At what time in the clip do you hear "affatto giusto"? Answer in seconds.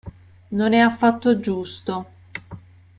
0.79-2.05